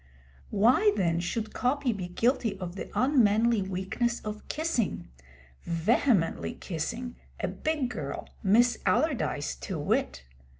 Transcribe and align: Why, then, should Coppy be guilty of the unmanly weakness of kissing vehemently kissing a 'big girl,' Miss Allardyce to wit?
Why, 0.49 0.91
then, 0.95 1.19
should 1.19 1.53
Coppy 1.53 1.93
be 1.93 2.07
guilty 2.07 2.57
of 2.57 2.75
the 2.75 2.89
unmanly 2.95 3.61
weakness 3.61 4.19
of 4.21 4.47
kissing 4.47 5.09
vehemently 5.63 6.55
kissing 6.55 7.17
a 7.39 7.47
'big 7.47 7.89
girl,' 7.91 8.27
Miss 8.41 8.79
Allardyce 8.87 9.53
to 9.57 9.77
wit? 9.77 10.23